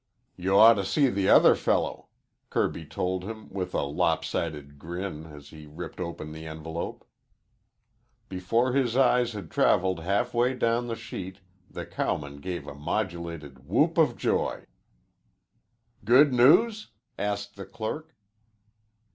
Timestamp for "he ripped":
5.49-5.99